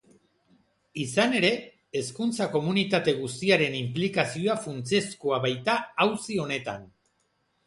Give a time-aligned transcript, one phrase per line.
[1.01, 1.51] Izan ere,
[1.99, 5.77] hezkuntza komunitate guztiaren inplikazioa funtsezkoa baita
[6.09, 6.91] auzi honetan.